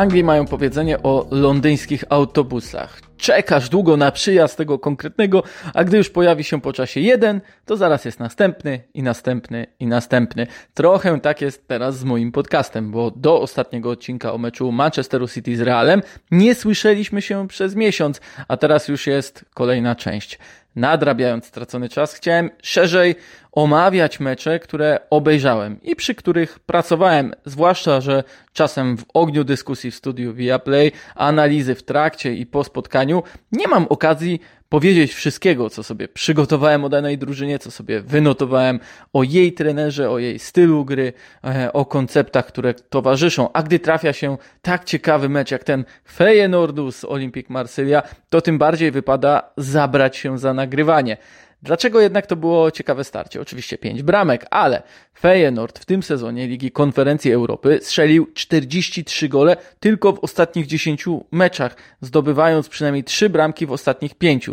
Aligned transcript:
Anglii 0.00 0.24
mają 0.24 0.46
powiedzenie 0.46 1.02
o 1.02 1.26
londyńskich 1.30 2.04
autobusach. 2.08 3.00
Czekasz 3.16 3.68
długo 3.68 3.96
na 3.96 4.12
przyjazd 4.12 4.56
tego 4.56 4.78
konkretnego, 4.78 5.42
a 5.74 5.84
gdy 5.84 5.96
już 5.96 6.10
pojawi 6.10 6.44
się 6.44 6.60
po 6.60 6.72
czasie 6.72 7.00
jeden, 7.00 7.40
to 7.64 7.76
zaraz 7.76 8.04
jest 8.04 8.20
następny 8.20 8.80
i 8.94 9.02
następny 9.02 9.66
i 9.80 9.86
następny. 9.86 10.46
Trochę 10.74 11.20
tak 11.20 11.40
jest 11.40 11.68
teraz 11.68 11.98
z 11.98 12.04
moim 12.04 12.32
podcastem, 12.32 12.90
bo 12.90 13.10
do 13.10 13.40
ostatniego 13.40 13.90
odcinka 13.90 14.32
o 14.32 14.38
meczu 14.38 14.72
Manchesteru 14.72 15.28
City 15.28 15.56
z 15.56 15.60
Realem 15.60 16.02
nie 16.30 16.54
słyszeliśmy 16.54 17.22
się 17.22 17.48
przez 17.48 17.74
miesiąc, 17.74 18.20
a 18.48 18.56
teraz 18.56 18.88
już 18.88 19.06
jest 19.06 19.44
kolejna 19.54 19.94
część 19.94 20.38
nadrabiając 20.76 21.46
stracony 21.46 21.88
czas, 21.88 22.14
chciałem 22.14 22.50
szerzej 22.62 23.14
omawiać 23.52 24.20
mecze, 24.20 24.58
które 24.58 25.00
obejrzałem 25.10 25.82
i 25.82 25.96
przy 25.96 26.14
których 26.14 26.58
pracowałem, 26.58 27.34
zwłaszcza, 27.44 28.00
że 28.00 28.24
czasem 28.52 28.96
w 28.96 29.04
ogniu 29.14 29.44
dyskusji 29.44 29.90
w 29.90 29.94
studiu 29.94 30.34
Viaplay, 30.34 30.92
analizy 31.14 31.74
w 31.74 31.82
trakcie 31.82 32.34
i 32.34 32.46
po 32.46 32.64
spotkaniu 32.64 33.22
nie 33.52 33.68
mam 33.68 33.86
okazji 33.88 34.40
powiedzieć 34.70 35.14
wszystkiego, 35.14 35.70
co 35.70 35.82
sobie 35.82 36.08
przygotowałem 36.08 36.84
o 36.84 36.88
danej 36.88 37.18
drużynie, 37.18 37.58
co 37.58 37.70
sobie 37.70 38.00
wynotowałem 38.00 38.80
o 39.12 39.22
jej 39.22 39.52
trenerze, 39.52 40.10
o 40.10 40.18
jej 40.18 40.38
stylu 40.38 40.84
gry, 40.84 41.12
e, 41.44 41.72
o 41.72 41.84
konceptach, 41.84 42.46
które 42.46 42.74
towarzyszą. 42.74 43.52
A 43.52 43.62
gdy 43.62 43.78
trafia 43.78 44.12
się 44.12 44.36
tak 44.62 44.84
ciekawy 44.84 45.28
mecz 45.28 45.50
jak 45.50 45.64
ten 45.64 45.84
Feyenoordu 46.12 46.92
z 46.92 47.04
Olympique 47.04 47.50
Marsylia, 47.50 48.02
to 48.28 48.40
tym 48.40 48.58
bardziej 48.58 48.90
wypada 48.90 49.50
zabrać 49.56 50.16
się 50.16 50.38
za 50.38 50.54
nagrywanie. 50.54 51.16
Dlaczego 51.62 52.00
jednak 52.00 52.26
to 52.26 52.36
było 52.36 52.70
ciekawe 52.70 53.04
starcie? 53.04 53.40
Oczywiście 53.40 53.78
5 53.78 54.02
bramek, 54.02 54.46
ale 54.50 54.82
Feyenoord 55.18 55.78
w 55.78 55.84
tym 55.84 56.02
sezonie 56.02 56.46
Ligi 56.46 56.70
Konferencji 56.70 57.32
Europy 57.32 57.78
strzelił 57.82 58.26
43 58.34 59.28
gole 59.28 59.56
tylko 59.80 60.12
w 60.12 60.18
ostatnich 60.18 60.66
10 60.66 61.04
meczach, 61.30 61.76
zdobywając 62.00 62.68
przynajmniej 62.68 63.04
3 63.04 63.30
bramki 63.30 63.66
w 63.66 63.72
ostatnich 63.72 64.14
5. 64.14 64.50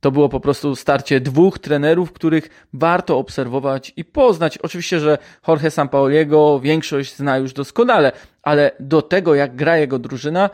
To 0.00 0.10
było 0.10 0.28
po 0.28 0.40
prostu 0.40 0.76
starcie 0.76 1.20
dwóch 1.20 1.58
trenerów, 1.58 2.12
których 2.12 2.66
warto 2.72 3.18
obserwować 3.18 3.92
i 3.96 4.04
poznać. 4.04 4.58
Oczywiście, 4.58 5.00
że 5.00 5.18
Jorge 5.48 5.70
Sampaoliego 5.70 6.60
większość 6.60 7.16
zna 7.16 7.38
już 7.38 7.52
doskonale, 7.52 8.12
ale 8.42 8.70
do 8.80 9.02
tego, 9.02 9.34
jak 9.34 9.56
gra 9.56 9.76
jego 9.76 9.98
drużyna, 9.98 10.50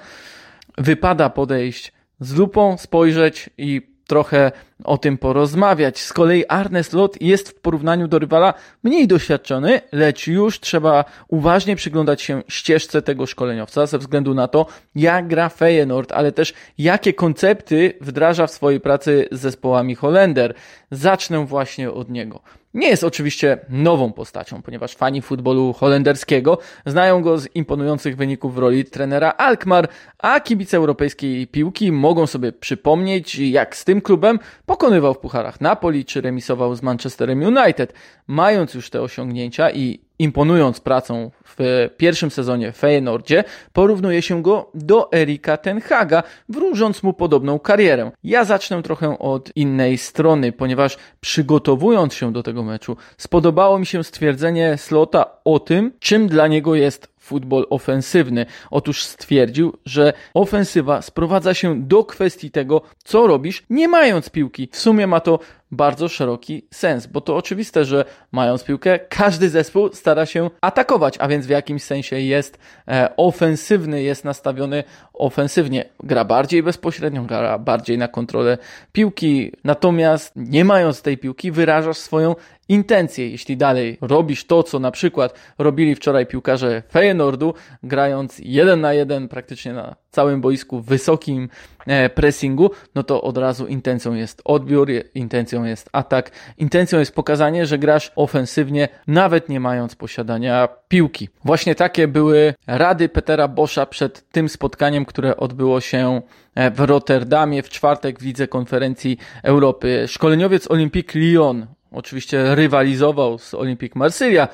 wypada 0.79 1.31
podejść 1.31 1.93
z 2.21 2.35
lupą, 2.35 2.77
spojrzeć 2.79 3.51
i 3.59 3.98
trochę 4.09 4.53
o 4.85 4.99
tym 4.99 5.19
porozmawiać. 5.19 6.01
Z 6.01 6.13
kolei 6.13 6.45
Arne 6.47 6.85
Slot 6.85 7.23
jest 7.23 7.49
w 7.49 7.55
porównaniu 7.55 8.09
do 8.09 8.19
rywala 8.19 8.55
mniej 8.83 9.07
doświadczony, 9.07 9.81
lecz 9.93 10.27
już 10.27 10.61
trzeba 10.61 11.05
uważnie 11.29 11.77
przyglądać 11.77 12.23
się 12.23 12.43
ścieżce 12.49 13.03
tego 13.03 13.27
szkoleniowca 13.27 13.87
ze 13.87 13.99
względu 13.99 14.35
na 14.35 14.49
to, 14.49 14.67
jak 14.95 15.29
gra 15.29 15.49
Feyenoord, 15.49 16.13
ale 16.13 16.33
też 16.33 16.55
jakie 16.79 17.13
koncepty 17.13 17.95
wdraża 18.01 18.47
w 18.47 18.51
swojej 18.51 18.81
pracy 18.81 19.29
z 19.33 19.41
zespołami 19.41 19.95
Holender. 19.95 20.55
Zacznę 20.91 21.47
właśnie 21.47 21.91
od 21.91 22.11
niego. 22.11 22.41
Nie 22.75 22.89
jest 22.89 23.05
oczywiście 23.05 23.59
nową 23.69 24.13
postacią, 24.13 24.63
ponieważ 24.63 24.95
fani 24.95 25.23
futbolu 25.23 25.73
holenderskiego 25.73 26.59
znają 26.87 27.23
go 27.23 27.39
z 27.39 27.57
imponujących 27.57 28.17
wyników 28.17 28.55
w 28.55 28.59
roli 28.59 28.85
trenera 28.85 29.31
Alkmaar, 29.31 29.89
a 30.19 30.41
kibice 30.41 30.77
europejskiej 30.77 31.47
piłki 31.47 31.93
mogą 31.93 32.27
sobie 32.27 32.53
przypomnieć, 32.53 33.39
jak 33.39 33.77
z 33.77 33.85
tym 33.85 34.01
klubem 34.01 34.39
pokonywał 34.67 35.15
w 35.15 35.19
pucharach 35.19 35.61
Napoli 35.61 36.05
czy 36.05 36.21
remisował 36.21 36.75
z 36.75 36.83
Manchesterem 36.83 37.43
United. 37.43 37.93
Mając 38.27 38.75
już 38.75 38.91
te 38.91 39.03
osiągnięcia 39.03 39.71
i 39.71 40.08
imponując 40.19 40.81
pracą 40.81 41.31
w 41.45 41.89
pierwszym 41.97 42.31
sezonie 42.31 42.73
Feyenoordzie, 42.73 43.45
porównuje 43.73 44.23
się 44.23 44.43
go 44.43 44.71
do 44.75 45.13
Erika 45.13 45.57
Tenhaga, 45.57 46.23
wróżąc 46.49 47.03
mu 47.03 47.13
podobną 47.13 47.59
karierę. 47.59 48.11
Ja 48.25 48.45
zacznę 48.45 48.83
trochę 48.83 49.19
od 49.19 49.57
innej 49.57 49.99
strony, 49.99 50.53
ponieważ 50.53 50.97
przygotowując 51.21 52.15
się 52.15 52.33
do 52.33 52.43
tego 52.43 52.63
meczu, 52.63 52.97
spodobało 53.17 53.79
mi 53.79 53.87
się 53.87 54.05
stwierdzenie 54.05 54.77
Slota 54.79 55.27
o 55.45 55.59
tym, 55.59 55.93
czym 55.99 56.29
dla 56.29 56.47
niego 56.47 56.75
jest 56.75 57.19
futbol 57.29 57.67
ofensywny. 57.71 58.47
Otóż 58.71 59.05
stwierdził, 59.05 59.77
że 59.85 60.13
ofensywa 60.35 61.03
sprowadza 61.03 61.55
się 61.55 61.83
do 61.83 62.05
kwestii 62.05 62.51
tego, 62.51 62.83
co 63.05 63.27
robisz, 63.27 63.63
nie 63.71 63.89
mając 63.89 64.31
piłki. 64.31 64.69
W 64.73 64.79
sumie 64.79 65.07
ma 65.07 65.21
to 65.21 65.39
bardzo 65.71 66.09
szeroki 66.09 66.67
sens, 66.71 67.07
bo 67.07 67.21
to 67.21 67.37
oczywiste, 67.37 67.85
że 67.85 68.05
mając 68.33 68.65
piłkę, 68.65 68.99
każdy 68.99 69.49
zespół 69.49 69.93
stara 69.93 70.27
się 70.27 70.51
atakować, 70.61 71.15
a 71.19 71.29
więc 71.29 71.47
w 71.47 71.51
jakimś 71.51 71.83
sensie 71.83 72.21
jest 72.21 72.59
e, 72.89 73.17
ofensywny, 73.17 74.03
jest 74.03 74.25
nastawiony 74.25 74.85
ofensywnie. 75.13 75.85
Gra 76.03 76.25
bardziej 76.25 76.63
bezpośrednio, 76.63 77.23
gra 77.23 77.59
bardziej 77.59 77.99
na 77.99 78.09
kontrolę 78.09 78.59
piłki, 78.93 79.53
natomiast 79.65 80.33
nie 80.37 80.65
mając 80.65 81.03
tej 81.03 81.19
piłki, 81.19 81.51
wyrażasz 81.53 81.97
swoją 81.97 82.35
intencje. 82.69 83.31
Jeśli 83.31 83.57
dalej 83.57 83.99
robisz 84.01 84.47
to, 84.47 84.63
co 84.63 84.79
na 84.79 84.91
przykład 84.91 85.35
robili 85.59 85.95
wczoraj 85.95 86.27
piłkarze 86.27 86.83
Feyenoordu, 86.93 87.55
grając 87.83 88.39
jeden 88.39 88.81
na 88.81 88.93
jeden 88.93 89.29
praktycznie 89.29 89.73
na 89.73 89.97
całym 90.11 90.41
boisku 90.41 90.81
w 90.81 90.87
wysokim 90.87 91.49
e, 91.87 92.11
pressingu, 92.11 92.71
no 92.95 93.03
to 93.03 93.23
od 93.23 93.39
razu 93.39 93.67
intencją 93.67 94.15
jest 94.15 94.43
odbiór, 94.45 94.89
intencją 95.15 95.65
jest 95.65 95.89
atak, 95.93 96.31
intencją 96.59 96.99
jest 96.99 97.15
pokazanie, 97.15 97.67
że 97.67 97.79
grasz 97.79 98.13
ofensywnie, 98.17 98.89
nawet 99.07 99.49
nie 99.49 99.61
mając 99.61 99.95
posiadania 99.95 100.69
piłki. 100.89 101.29
Właśnie 101.45 101.75
takie 101.75 102.09
były 102.09 102.55
rady 102.67 103.09
Petera 103.09 103.49
Boscha 103.49 103.87
przed 103.87 104.31
tym 104.31 104.49
spotkaniem, 104.49 105.05
które 105.05 105.37
odbyło 105.37 105.81
się 105.81 106.23
e, 106.55 106.71
w 106.71 106.81
Rotterdamie 106.81 107.63
w 107.63 107.69
czwartek 107.69 108.19
w 108.19 108.25
Lidze 108.25 108.49
Konferencji 108.49 109.19
Europy. 109.43 110.05
Szkoleniowiec 110.09 110.71
Olympique 110.71 111.21
Lyon 111.21 111.67
oczywiście 111.93 112.55
rywalizował 112.55 113.39
z 113.39 113.55
Olympique 113.55 113.99
Marsylia. 113.99 114.49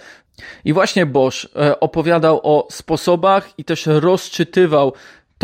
I 0.65 0.73
właśnie 0.73 1.07
Bosch 1.07 1.47
e, 1.57 1.81
opowiadał 1.81 2.41
o 2.43 2.69
sposobach 2.71 3.59
i 3.59 3.65
też 3.65 3.87
rozczytywał 3.87 4.93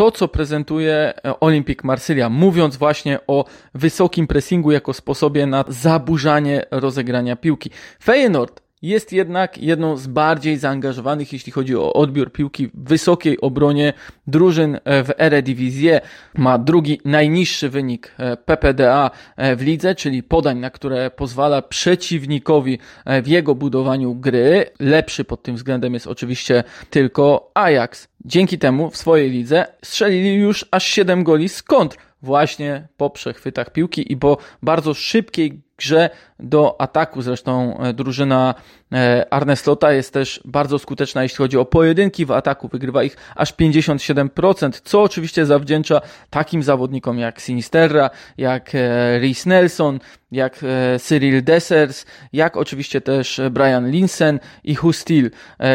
to, 0.01 0.11
co 0.11 0.27
prezentuje 0.27 1.13
e, 1.25 1.39
Olympique 1.39 1.83
Marsylia, 1.83 2.29
mówiąc 2.29 2.77
właśnie 2.77 3.19
o 3.27 3.45
wysokim 3.73 4.27
pressingu 4.27 4.71
jako 4.71 4.93
sposobie 4.93 5.45
na 5.45 5.65
zaburzanie 5.67 6.65
rozegrania 6.71 7.35
piłki. 7.35 7.69
Feyenoord 8.03 8.61
jest 8.81 9.13
jednak 9.13 9.57
jedną 9.57 9.97
z 9.97 10.07
bardziej 10.07 10.57
zaangażowanych, 10.57 11.33
jeśli 11.33 11.51
chodzi 11.51 11.75
o 11.75 11.93
odbiór 11.93 12.31
piłki 12.31 12.67
w 12.67 12.71
wysokiej 12.89 13.41
obronie 13.41 13.93
drużyn 14.27 14.79
e, 14.83 15.03
w 15.03 15.11
Eredivisie. 15.17 16.01
Ma 16.37 16.57
drugi 16.57 17.01
najniższy 17.05 17.69
wynik 17.69 18.15
e, 18.17 18.37
PPDA 18.37 19.11
e, 19.37 19.55
w 19.55 19.61
lidze, 19.61 19.95
czyli 19.95 20.23
podań, 20.23 20.59
na 20.59 20.69
które 20.69 21.11
pozwala 21.11 21.61
przeciwnikowi 21.61 22.79
w 23.23 23.27
jego 23.27 23.55
budowaniu 23.55 24.15
gry. 24.15 24.65
Lepszy 24.79 25.23
pod 25.23 25.43
tym 25.43 25.55
względem 25.55 25.93
jest 25.93 26.07
oczywiście 26.07 26.63
tylko 26.89 27.51
Ajax. 27.53 28.07
Dzięki 28.25 28.57
temu 28.57 28.89
w 28.89 28.97
swojej 28.97 29.29
lidze 29.29 29.65
strzelili 29.83 30.35
już 30.35 30.65
aż 30.71 30.85
7 30.85 31.23
goli 31.23 31.49
z 31.49 31.63
kontr 31.63 31.97
właśnie 32.21 32.87
po 32.97 33.09
przechwytach 33.09 33.73
piłki 33.73 34.11
i 34.11 34.17
po 34.17 34.37
bardzo 34.61 34.93
szybkiej 34.93 35.61
grze 35.81 36.09
do 36.39 36.81
ataku. 36.81 37.21
Zresztą 37.21 37.77
e, 37.77 37.93
drużyna 37.93 38.55
e, 38.93 39.25
Arne 39.29 39.55
Slota 39.55 39.93
jest 39.93 40.13
też 40.13 40.41
bardzo 40.45 40.79
skuteczna, 40.79 41.23
jeśli 41.23 41.37
chodzi 41.37 41.57
o 41.57 41.65
pojedynki 41.65 42.25
w 42.25 42.31
ataku. 42.31 42.67
Wygrywa 42.67 43.03
ich 43.03 43.17
aż 43.35 43.53
57%, 43.53 44.81
co 44.83 45.01
oczywiście 45.01 45.45
zawdzięcza 45.45 46.01
takim 46.29 46.63
zawodnikom 46.63 47.19
jak 47.19 47.41
Sinisterra, 47.41 48.09
jak 48.37 48.75
e, 48.75 49.19
Rhys 49.19 49.45
Nelson, 49.45 49.99
jak 50.31 50.65
Cyril 50.99 51.43
Dessers, 51.43 52.05
jak 52.33 52.57
oczywiście 52.57 53.01
też 53.01 53.41
Brian 53.51 53.91
Linsen 53.91 54.39
i 54.63 54.75
Hustil, 54.75 55.31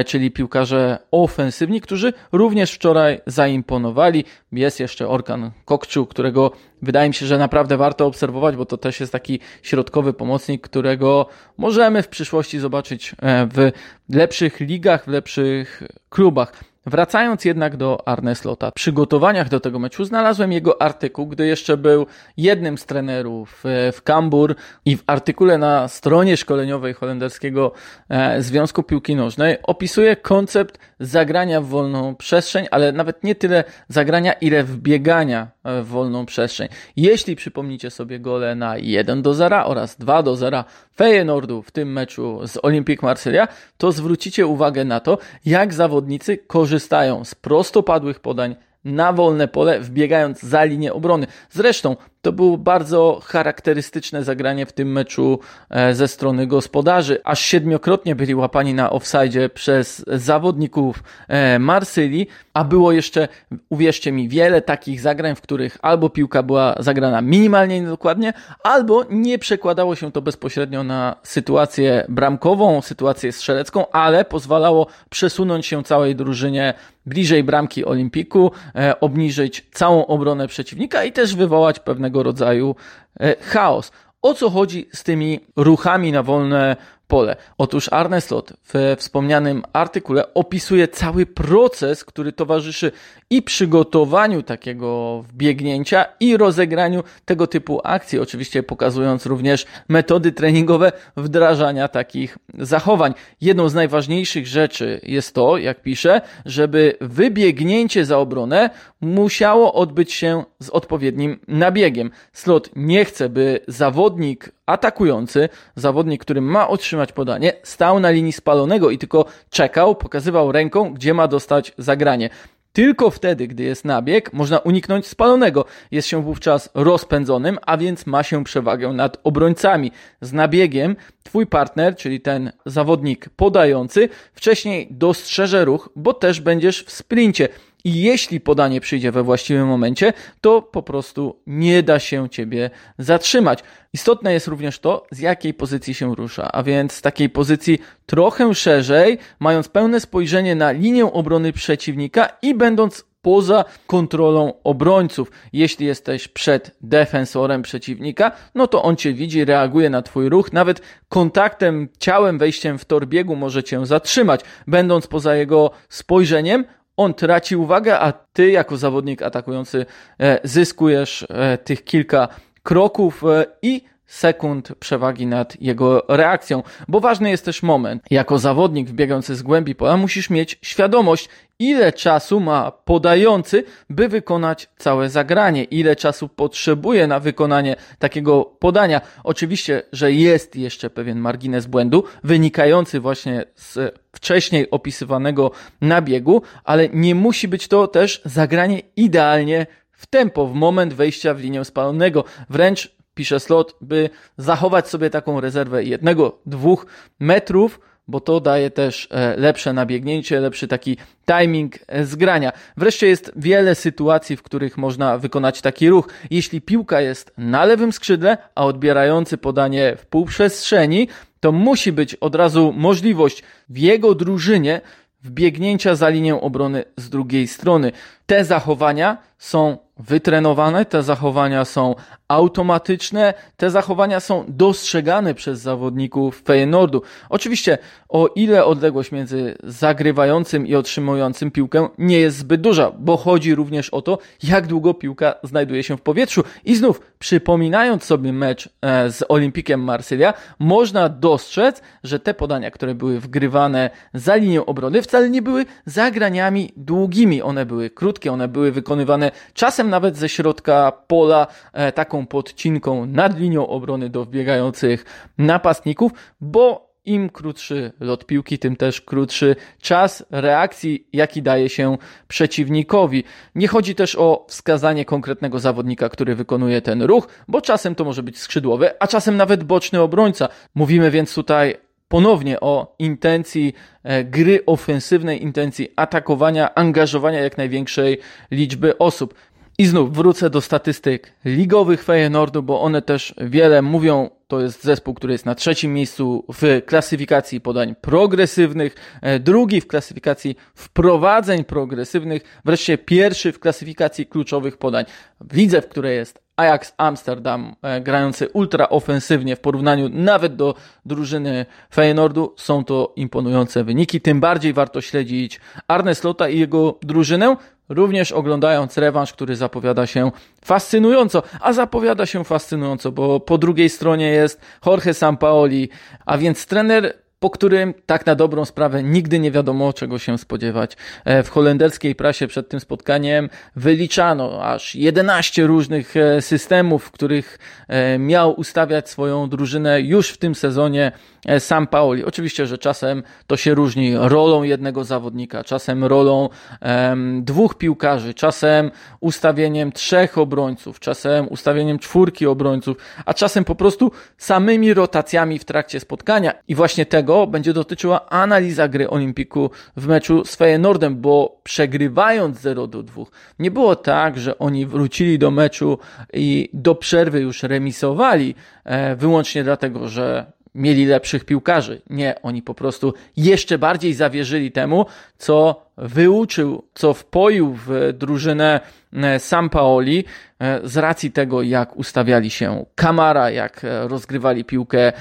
czyli 0.07 0.31
piłkarze 0.31 0.99
ofensywni, 1.11 1.81
którzy 1.81 2.13
również 2.33 2.73
wczoraj 2.73 3.21
zaimponowali. 3.27 4.25
Jest 4.53 4.81
jeszcze 4.81 5.09
Orkan 5.09 5.51
Kokczu, 5.65 6.07
którego 6.07 6.51
wydaje 6.83 7.09
mi 7.09 7.15
się, 7.15 7.27
że 7.27 7.39
naprawdę 7.39 7.77
warto 7.77 8.07
obserwować, 8.07 8.57
bo 8.57 8.67
to 8.67 8.77
też 8.77 9.01
jest 9.01 9.13
taki 9.13 9.41
środkowy 9.63 10.13
pomocnik, 10.13 10.63
którego 10.63 11.27
możemy 11.57 12.03
w 12.03 12.09
przyszłości 12.09 12.59
zobaczyć 12.59 13.15
e, 13.23 13.47
w 13.47 13.71
lepszych 14.09 14.61
ligach, 14.61 15.05
w 15.05 15.09
lepszych 15.09 15.83
klubach. 16.09 16.65
Wracając 16.87 17.45
jednak 17.45 17.77
do 17.77 18.09
Arne 18.09 18.35
Slota, 18.35 18.71
w 18.71 18.75
przygotowaniach 18.75 19.49
do 19.49 19.61
tego 19.61 19.79
meczu 19.79 20.05
znalazłem 20.05 20.53
jego 20.53 20.83
artykuł, 20.83 21.27
gdy 21.27 21.47
jeszcze 21.47 21.77
był 21.77 22.07
jednym 22.37 22.79
z 22.79 22.87
trenerów 22.87 23.63
e, 23.67 23.93
w 23.93 24.03
Kambur 24.03 24.55
i 24.85 24.97
w 24.97 25.03
artykule 25.07 25.59
na 25.59 25.89
stronie 25.89 26.37
szkoleniowej 26.37 26.95
holenderskiego 26.95 27.73
e, 28.09 28.43
Związku 28.43 28.83
Piłki 28.83 29.17
Nożnej 29.17 29.57
opisuje 29.63 30.17
koncept 30.17 30.79
zagrania 31.01 31.61
w 31.61 31.67
wolną 31.67 32.15
przestrzeń, 32.15 32.67
ale 32.71 32.93
nawet 32.93 33.25
nie 33.25 33.35
tyle 33.35 33.65
zagrania, 33.89 34.33
ile 34.33 34.65
wbiegania 34.65 35.49
e, 35.65 35.83
w 35.83 35.87
wolną 35.87 36.27
przestrzeń. 36.27 36.69
Jeśli 36.97 37.37
przypomnicie 37.37 37.91
sobie 37.91 38.21
gole 38.21 38.55
na 38.55 38.77
1 38.77 39.23
do 39.23 39.35
0 39.35 39.67
oraz 39.67 39.97
2 39.97 40.23
do 40.23 40.37
0 40.37 40.65
Feyenoordu 40.97 41.63
w 41.63 41.71
tym 41.71 41.93
meczu 41.93 42.41
z 42.47 42.59
Olympique 42.63 43.07
Marsylia, 43.07 43.49
to 43.79 43.93
zwrócicie 43.93 44.47
uwagę 44.47 44.85
na 44.85 45.01
to, 45.01 45.19
jak 45.45 45.75
zawodnicy 45.75 46.37
korzystają 46.37 46.76
z 47.25 47.35
prostopadłych 47.35 48.21
podań 48.21 48.57
na 48.85 49.13
wolne 49.13 49.49
pole, 49.49 49.81
wbiegając 49.81 50.43
za 50.43 50.65
linię 50.65 50.93
obrony. 50.93 51.27
Zresztą 51.51 51.97
to 52.27 52.33
było 52.33 52.59
bardzo 52.59 53.21
charakterystyczne 53.25 54.25
zagranie 54.25 54.67
w 54.67 54.73
tym 54.73 54.93
meczu 54.93 55.39
e, 55.71 55.95
ze 55.95 56.09
strony 56.09 56.47
gospodarzy. 56.47 57.21
Aż 57.25 57.41
siedmiokrotnie 57.41 58.15
byli 58.15 58.35
łapani 58.35 58.75
na 58.75 58.91
offside 58.91 59.49
przez 59.49 60.05
zawodników 60.07 61.03
e, 61.29 61.59
Marsylii, 61.59 62.29
a 62.55 62.65
było 62.65 62.93
jeszcze, 62.93 63.29
uwierzcie 63.69 64.13
mi, 64.13 64.29
wiele 64.29 64.63
takich 64.63 65.01
zagrań, 65.01 65.35
w 65.35 65.41
których 65.41 65.79
albo 65.83 66.11
piłka 66.11 66.43
była 66.43 66.75
zagrana 66.79 67.21
minimalnie 67.21 67.81
niedokładnie, 67.81 68.33
albo 68.63 69.05
nie 69.11 69.39
przekładało 69.39 69.97
się 69.97 70.13
to 70.13 70.23
bezpośrednio 70.23 70.85
na 70.85 71.17
sytuację 71.23 72.05
bramkową, 72.09 72.83
sytuację 72.83 73.33
strzelecką, 73.33 73.91
ale 73.91 74.25
pozwalało 74.25 74.87
przesunąć 75.11 75.67
się 75.67 75.85
całej 75.85 76.17
drużynie 76.17 76.75
bliżej 77.07 77.45
bramki 77.45 77.85
Olimpiku, 77.85 78.51
e, 78.75 79.01
obniżyć 79.01 79.67
całą 79.73 80.07
obronę 80.07 80.49
przeciwnika 80.49 81.05
i 81.05 81.13
też 81.13 81.35
wywołać 81.35 81.79
pewnego 81.79 82.16
rodzaju 82.23 82.77
e, 83.21 83.37
chaos. 83.41 83.93
O 84.23 84.35
co 84.35 84.51
chodzi 84.51 84.89
z 84.93 85.03
tymi 85.03 85.41
ruchami 85.57 86.13
na 86.13 86.23
wolne 86.23 86.77
pole. 87.09 87.37
Otóż 87.59 87.89
Arne 87.93 88.21
Slot 88.21 88.53
w 88.63 88.97
wspomnianym 88.99 89.63
artykule 89.73 90.35
opisuje 90.35 90.89
cały 90.89 91.27
proces, 91.27 92.05
który 92.05 92.33
towarzyszy 92.33 92.93
i 93.31 93.43
przygotowaniu 93.43 94.43
takiego 94.43 95.23
wbiegnięcia 95.29 96.05
i 96.21 96.37
rozegraniu 96.37 97.03
tego 97.25 97.47
typu 97.47 97.81
akcji, 97.85 98.19
oczywiście 98.19 98.63
pokazując 98.63 99.27
również 99.27 99.67
metody 99.89 100.33
treningowe 100.33 100.93
wdrażania 101.17 101.89
takich 101.89 102.39
zachowań. 102.59 103.15
Jedną 103.41 103.69
z 103.69 103.75
najważniejszych 103.75 104.47
rzeczy 104.47 105.01
jest 105.03 105.35
to, 105.35 105.59
jak 105.59 105.83
pisze, 105.83 106.21
żeby 106.47 106.97
wybiegnięcie 107.01 108.05
za 108.05 108.19
obronę 108.19 108.71
musiało 109.01 109.75
odbyć 109.75 110.13
się 110.13 110.45
z 110.59 110.71
odpowiednim 110.71 111.39
nabiegiem. 111.49 112.11
Slot 112.33 112.71
nie 112.77 113.05
chce, 113.05 113.29
by 113.29 113.61
zawodnik 113.69 114.53
atakujący, 114.67 115.49
zawodnik, 115.75 116.21
który 116.21 116.41
ma 116.41 116.69
otrzymać 116.69 116.96
podanie, 117.13 117.53
stał 117.63 118.01
na 118.01 118.11
linii 118.11 118.33
spalonego 118.33 118.91
i 118.91 118.99
tylko 118.99 119.25
czekał, 119.51 119.95
pokazywał 119.95 120.53
ręką, 120.53 120.95
gdzie 120.95 121.15
ma 121.15 121.29
dostać 121.29 121.73
zagranie. 121.79 122.31
Tylko 122.77 123.11
wtedy, 123.11 123.49
gdy 123.49 123.63
jest 123.63 123.85
nabieg, 123.85 124.33
można 124.33 124.59
uniknąć 124.59 125.07
spalonego. 125.07 125.65
Jest 125.91 126.09
się 126.09 126.23
wówczas 126.23 126.71
rozpędzonym, 126.75 127.59
a 127.67 127.77
więc 127.77 128.07
ma 128.07 128.23
się 128.23 128.45
przewagę 128.45 128.89
nad 128.89 129.17
obrońcami. 129.25 129.93
Z 130.21 130.33
nabiegiem 130.33 130.97
twój 131.23 131.47
partner, 131.47 131.97
czyli 131.97 132.21
ten 132.21 132.53
zawodnik 132.67 133.29
podający, 133.37 134.09
wcześniej 134.33 134.89
dostrzeże 134.91 135.65
ruch, 135.65 135.89
bo 135.97 136.15
też 136.15 136.41
będziesz 136.41 136.85
w 136.85 136.91
sprincie. 136.91 137.49
I 137.87 138.01
jeśli 138.01 138.41
podanie 138.41 138.81
przyjdzie 138.81 139.13
we 139.13 139.23
właściwym 139.23 139.67
momencie, 139.67 140.13
to 140.41 140.63
po 140.63 140.83
prostu 140.83 141.43
nie 141.47 141.83
da 141.83 141.99
się 141.99 142.29
ciebie 142.29 142.71
zatrzymać. 142.99 143.59
Istotne 143.93 144.33
jest 144.33 144.47
również 144.47 144.79
to, 144.79 145.07
z 145.11 145.19
jakiej 145.19 145.55
pozycji 145.55 145.95
się 145.95 146.15
rusza, 146.15 146.53
a 146.53 146.63
więc 146.63 146.93
z 146.93 147.03
takiej 147.03 147.31
pozycji 147.31 147.79
trochę 148.07 148.55
szerzej, 148.55 149.19
mając 149.41 149.69
pełne 149.69 150.01
spojrzenie 150.01 150.55
na 150.55 150.73
linię 150.73 151.13
obrony 151.13 151.53
przeciwnika 151.53 152.29
i 152.43 152.55
będąc 152.55 153.05
poza 153.23 153.65
kontrolą 153.87 154.53
obrońców. 154.65 155.31
Jeśli 155.53 155.87
jesteś 155.87 156.29
przed 156.29 156.77
defensorem 156.81 157.63
przeciwnika, 157.63 158.33
no 158.55 158.67
to 158.67 158.83
on 158.83 158.97
cię 158.97 159.13
widzi, 159.15 159.45
reaguje 159.45 159.91
na 159.91 160.03
twój 160.03 160.29
ruch, 160.29 160.53
nawet 160.53 160.83
kontaktem 161.09 161.89
ciałem, 161.99 162.39
wejściem 162.39 162.79
w 162.79 162.85
tor 162.85 163.07
biegu 163.07 163.37
może 163.37 163.65
cię 163.65 163.87
zatrzymać. 163.87 164.41
Będąc 164.67 165.07
poza 165.07 165.35
jego 165.35 165.71
spojrzeniem, 165.89 166.65
on 166.97 167.15
traci 167.15 167.57
uwagę, 167.57 167.99
a 167.99 168.13
ty 168.13 168.51
jako 168.51 168.77
zawodnik 168.77 169.23
atakujący 169.23 169.87
e, 170.21 170.41
zyskujesz 170.45 171.27
e, 171.29 171.59
tych 171.59 171.85
kilka 171.85 172.29
kroków 172.63 173.25
e, 173.25 173.47
i 173.63 173.83
sekund 174.07 174.73
przewagi 174.79 175.27
nad 175.27 175.61
jego 175.61 176.05
reakcją, 176.09 176.63
bo 176.89 177.01
ważny 177.01 177.31
jest 177.31 177.45
też 177.45 177.63
moment. 177.63 178.03
Jako 178.11 178.39
zawodnik 178.39 178.89
wbiegający 178.89 179.35
z 179.35 179.43
głębi 179.43 179.75
pola 179.75 179.97
musisz 179.97 180.31
mieć 180.31 180.59
świadomość, 180.63 181.29
ile 181.59 181.93
czasu 181.93 182.41
ma 182.41 182.71
podający, 182.71 183.65
by 183.91 184.09
wykonać 184.09 184.69
całe 184.79 185.11
zagranie, 185.11 185.65
ile 185.65 185.97
czasu 185.97 186.29
potrzebuje 186.29 187.07
na 187.07 187.21
wykonanie 187.21 187.77
takiego 187.99 188.45
podania. 188.45 189.01
Oczywiście, 189.25 189.83
że 189.93 190.13
jest 190.13 190.57
jeszcze 190.57 190.91
pewien 190.91 191.19
margines 191.19 191.67
błędu 191.67 192.05
wynikający 192.25 193.01
właśnie 193.01 193.45
z 193.55 193.99
wcześniej 194.13 194.71
opisywanego 194.71 195.51
nabiegu, 195.81 196.43
ale 196.65 196.89
nie 196.89 197.15
musi 197.15 197.49
być 197.49 197.69
to 197.69 197.89
też 197.89 198.23
zagranie 198.25 198.81
idealnie 198.97 199.67
w 199.93 200.07
tempo, 200.07 200.47
w 200.47 200.55
moment 200.55 200.95
wejścia 200.95 201.35
w 201.35 201.41
linię 201.41 201.65
spalonego. 201.65 202.25
Wręcz 202.51 202.96
pisze 203.17 203.41
slot, 203.41 203.77
by 203.81 204.11
zachować 204.37 204.89
sobie 204.89 205.11
taką 205.11 205.41
rezerwę 205.41 205.85
jednego, 205.85 206.39
dwóch 206.47 206.87
metrów, 207.21 207.81
bo 208.09 208.21
to 208.21 208.41
daje 208.41 208.71
też 208.71 209.09
e, 209.11 209.37
lepsze 209.37 209.73
nabiegnięcie, 209.73 210.41
lepszy 210.41 210.69
taki 210.69 210.97
timing 211.27 211.75
e, 211.87 212.05
zgrania. 212.05 212.53
Wreszcie 212.77 213.07
jest 213.07 213.33
wiele 213.37 213.75
sytuacji, 213.75 214.37
w 214.37 214.43
których 214.43 214.79
można 214.79 215.19
wykonać 215.19 215.61
taki 215.61 215.89
ruch. 215.89 216.09
Jeśli 216.31 216.61
piłka 216.61 217.01
jest 217.01 217.33
na 217.39 217.65
lewym 217.65 217.93
skrzydle, 217.93 218.39
a 218.55 218.65
odbierający 218.65 219.39
podanie 219.39 219.97
w 219.99 220.07
półprzestrzeni, 220.07 221.09
to 221.41 221.53
musi 221.53 221.93
być 221.93 222.15
od 222.15 222.35
razu 222.35 222.75
możliwość 222.77 223.43
w 223.69 223.79
jego 223.79 224.15
drużynie 224.15 224.81
wbiegnięcia 225.23 225.95
za 225.95 226.09
linię 226.09 226.41
obrony 226.41 226.85
z 226.97 227.11
drugiej 227.11 227.49
strony. 227.49 227.93
Te 228.27 228.45
zachowania 228.45 229.19
są 229.39 229.86
wytrenowane, 229.97 230.85
te 230.85 231.03
zachowania 231.03 231.65
są 231.65 231.95
automatyczne, 232.29 233.35
te 233.57 233.71
zachowania 233.71 234.21
są 234.21 234.45
dostrzegane 234.49 235.35
przez 235.35 235.61
zawodników 235.61 236.43
Feyenoordu. 236.45 237.03
Oczywiście, 237.29 237.79
o 238.09 238.27
ile 238.27 238.65
odległość 238.65 239.13
między 239.13 239.59
zagrywającym 239.65 240.67
i 240.67 240.75
otrzymującym 240.75 241.51
piłkę 241.51 241.89
nie 241.99 242.21
jest 242.21 242.37
zbyt 242.37 242.61
duża, 242.61 242.93
bo 242.99 243.17
chodzi 243.17 243.55
również 243.55 243.91
o 243.91 244.03
to, 244.03 244.19
jak 244.43 244.67
długo 244.67 244.95
piłka 244.95 245.35
znajduje 245.43 245.83
się 245.83 245.97
w 245.97 246.01
powietrzu. 246.01 246.45
I 246.65 246.77
znów, 246.77 247.01
przypominając 247.19 248.05
sobie 248.05 248.33
mecz 248.33 248.69
e, 248.83 249.11
z 249.11 249.25
Olimpikiem 249.29 249.81
Marsylia, 249.85 250.35
można 250.59 251.09
dostrzec, 251.09 251.83
że 252.05 252.21
te 252.21 252.35
podania, 252.35 252.71
które 252.71 252.95
były 252.95 253.21
wgrywane 253.21 253.91
za 254.15 254.37
linią 254.37 254.65
obrony, 254.65 255.03
wcale 255.03 255.31
nie 255.31 255.43
były 255.43 255.65
zagraniami 255.87 256.73
długimi. 256.77 257.43
One 257.43 257.67
były 257.67 257.91
krótkie, 257.91 258.33
one 258.33 258.49
były 258.49 258.73
wykonywane 258.73 259.31
czasem 259.55 259.86
nawet 259.87 260.17
ze 260.17 260.29
środka 260.29 260.93
pola, 261.07 261.47
e, 261.73 261.93
taką 261.93 262.27
podcinką 262.27 263.07
nad 263.07 263.39
linią 263.39 263.67
obrony 263.67 264.11
do 264.11 264.25
wbiegających 264.25 265.05
napastników, 265.39 266.13
bo 266.41 266.87
im 267.07 267.31
krótszy 267.31 267.93
lot 268.01 268.27
piłki, 268.27 268.59
tym 268.59 268.77
też 268.77 269.01
krótszy 269.01 269.57
czas 269.81 270.25
reakcji, 270.31 271.09
jaki 271.13 271.43
daje 271.43 271.69
się 271.69 271.99
przeciwnikowi. 272.29 273.25
Nie 273.55 273.69
chodzi 273.69 273.95
też 273.95 274.17
o 274.17 274.47
wskazanie 274.49 275.05
konkretnego 275.05 275.59
zawodnika, 275.59 276.09
który 276.09 276.35
wykonuje 276.35 276.83
ten 276.83 277.03
ruch, 277.03 277.29
bo 277.49 277.61
czasem 277.61 277.95
to 277.95 278.05
może 278.05 278.23
być 278.23 278.39
skrzydłowy, 278.39 278.91
a 279.01 279.07
czasem 279.07 279.37
nawet 279.37 279.65
boczny 279.65 280.01
obrońca. 280.01 280.49
Mówimy 280.75 281.11
więc 281.11 281.35
tutaj 281.35 281.75
ponownie 282.09 282.61
o 282.61 282.95
intencji 282.99 283.75
e, 284.03 284.25
gry 284.25 284.67
ofensywnej, 284.67 285.43
intencji 285.43 285.89
atakowania, 285.97 286.75
angażowania 286.75 287.41
jak 287.41 287.59
największej 287.59 288.19
liczby 288.51 288.99
osób. 288.99 289.35
I 289.79 289.87
znów 289.87 290.13
wrócę 290.13 290.51
do 290.51 290.61
statystyk 290.61 291.33
ligowych 291.45 292.05
Feyenoordu, 292.05 292.63
bo 292.63 292.81
one 292.81 293.03
też 293.03 293.35
wiele 293.39 293.83
mówią. 293.83 294.31
To 294.49 294.61
jest 294.61 294.85
zespół, 294.85 295.15
który 295.15 295.33
jest 295.33 295.47
na 295.47 295.55
trzecim 295.55 295.95
miejscu 295.95 296.45
w 296.53 296.83
klasyfikacji 296.87 297.61
podań 297.61 297.95
progresywnych, 298.01 298.95
e, 299.23 299.39
drugi 299.39 299.81
w 299.81 299.87
klasyfikacji 299.87 300.57
wprowadzeń 300.75 301.65
progresywnych, 301.65 302.61
wreszcie 302.65 302.99
pierwszy 302.99 303.53
w 303.53 303.61
klasyfikacji 303.61 304.27
kluczowych 304.27 304.77
podań. 304.77 305.05
Widzę, 305.41 305.83
w 305.83 305.89
której 305.89 306.17
jest 306.17 306.43
Ajax 306.57 306.95
Amsterdam, 306.97 307.75
e, 307.83 308.01
grający 308.01 308.49
ultra 308.49 308.89
ofensywnie 308.89 309.57
w 309.57 309.61
porównaniu 309.61 310.09
nawet 310.09 310.57
do 310.57 310.75
drużyny 311.07 311.67
Feyenoordu. 311.95 312.55
Są 312.57 312.85
to 312.85 313.13
imponujące 313.17 313.85
wyniki. 313.85 314.21
Tym 314.21 314.41
bardziej 314.41 314.73
warto 314.73 315.01
śledzić 315.01 315.61
Arne 315.89 316.15
Slota 316.15 316.49
i 316.49 316.59
jego 316.59 316.99
drużynę, 317.03 317.57
również 317.89 318.33
oglądając 318.33 318.99
rewanż, 318.99 319.33
który 319.33 319.57
zapowiada 319.57 320.07
się 320.07 320.31
fascynująco, 320.65 321.43
a 321.61 321.73
zapowiada 321.73 322.27
się 322.27 322.45
fascynująco, 322.45 323.13
bo 323.13 323.41
po 323.41 323.59
drugiej 323.59 323.89
stronie 323.89 324.29
jest 324.31 324.61
Jorge 324.87 325.15
Sampaoli, 325.15 325.89
a 326.27 326.39
więc 326.39 326.67
trener 326.67 327.27
po 327.39 327.51
którym 327.51 327.95
tak 328.07 328.27
na 328.27 328.35
dobrą 328.35 328.65
sprawę 328.65 329.03
nigdy 329.03 329.39
nie 329.39 329.51
wiadomo 329.51 329.93
czego 329.93 330.19
się 330.19 330.39
spodziewać. 330.39 330.97
E, 331.25 331.43
w 331.43 331.51
holenderskiej 331.51 332.15
prasie 332.15 332.47
przed 332.47 332.69
tym 332.69 332.81
spotkaniem 332.81 333.49
wyliczano 333.77 334.65
aż 334.65 334.95
11 334.95 335.67
różnych 335.67 336.17
e, 336.17 336.43
systemów, 336.43 337.05
w 337.05 337.11
których 337.11 337.59
e, 337.89 338.19
miał 338.19 338.61
ustawiać 338.61 339.11
swoją 339.11 339.49
drużynę 339.49 340.01
już 340.01 340.31
w 340.31 340.39
tym 340.39 340.55
sezonie 340.55 341.13
Sam 341.59 341.87
Paoli. 341.87 342.25
Oczywiście, 342.25 342.67
że 342.67 342.79
czasem 342.79 343.23
to 343.47 343.57
się 343.57 343.75
różni 343.75 344.13
rolą 344.17 344.63
jednego 344.63 345.05
zawodnika, 345.05 345.65
czasem 345.65 346.05
rolą 346.05 346.49
um, 346.83 347.45
dwóch 347.45 347.75
piłkarzy, 347.75 348.35
czasem 348.35 348.91
ustawieniem 349.21 349.93
trzech 349.93 350.39
obrońców, 350.39 351.01
czasem 351.01 351.49
ustawieniem 351.49 351.99
czwórki 351.99 352.47
obrońców, 352.47 352.97
a 353.27 353.35
czasem 353.35 353.65
po 353.65 353.75
prostu 353.75 354.13
samymi 354.39 354.95
rotacjami 354.95 355.59
w 355.59 355.65
trakcie 355.65 356.01
spotkania. 356.01 356.53
I 356.69 356.75
właśnie 356.75 357.07
tego 357.07 357.47
będzie 357.47 357.73
dotyczyła 357.73 358.29
analiza 358.29 358.89
gry 358.89 359.11
Olimpiku 359.11 359.71
w 359.97 360.07
meczu 360.07 360.45
z 360.45 360.57
Feyenoordem, 360.57 361.21
bo 361.21 361.61
przegrywając 361.63 362.61
0 362.61 362.87
do 362.87 363.03
2, 363.03 363.25
nie 363.59 363.71
było 363.71 363.97
tak, 363.97 364.39
że 364.39 364.59
oni 364.59 364.87
wrócili 364.87 365.39
do 365.39 365.51
meczu 365.51 365.99
i 366.33 366.69
do 366.73 366.95
przerwy 366.95 367.41
już 367.41 367.63
remisowali, 367.63 368.55
e, 368.85 369.17
wyłącznie 369.17 369.65
dlatego, 369.65 370.09
że 370.09 370.56
mieli 370.77 371.07
lepszych 371.07 371.45
piłkarzy. 371.45 372.03
Nie, 372.11 372.35
oni 372.43 372.63
po 372.63 372.75
prostu 372.75 373.15
jeszcze 373.37 373.79
bardziej 373.79 374.15
zawierzyli 374.15 374.73
temu, 374.73 375.07
co 375.39 375.87
wyuczył, 375.97 376.85
co 376.95 377.15
wpoił 377.15 377.79
w 377.87 378.13
drużynę 378.15 378.81
e, 379.13 379.39
Sam 379.39 379.71
Paoli 379.71 380.25
e, 380.61 380.81
z 380.85 380.97
racji 380.97 381.31
tego, 381.31 381.63
jak 381.63 381.97
ustawiali 381.97 382.51
się 382.51 382.85
Kamara, 382.95 383.51
jak 383.51 383.85
e, 383.85 384.09
rozgrywali 384.09 384.65
piłkę 384.65 385.13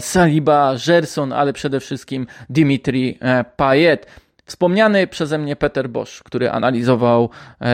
Saliba, 0.00 0.74
Gerson, 0.86 1.32
ale 1.32 1.52
przede 1.52 1.80
wszystkim 1.80 2.26
Dimitri 2.50 3.18
Payet. 3.56 4.06
Wspomniany 4.46 5.06
przeze 5.06 5.38
mnie 5.38 5.56
Peter 5.56 5.88
Bosch, 5.88 6.22
który 6.24 6.50
analizował 6.50 7.30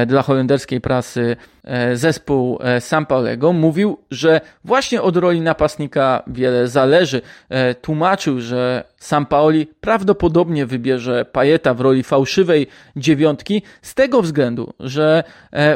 dla 0.07 0.23
holenderskiej 0.23 0.81
prasy 0.81 1.37
E, 1.64 1.97
zespół 1.97 2.59
e, 2.62 2.81
Sampaolego 2.81 3.52
mówił, 3.52 3.99
że 4.11 4.41
właśnie 4.64 5.02
od 5.02 5.17
roli 5.17 5.41
napastnika 5.41 6.23
wiele 6.26 6.69
zależy. 6.69 7.23
E, 7.49 7.75
tłumaczył, 7.75 8.41
że 8.41 8.85
Sampaoli 9.02 9.66
prawdopodobnie 9.80 10.66
wybierze 10.66 11.25
Pajeta 11.25 11.75
w 11.75 11.80
roli 11.80 12.02
fałszywej 12.02 12.66
dziewiątki 12.97 13.62
z 13.82 13.94
tego 13.94 14.23
względu, 14.23 14.73
że 14.80 15.25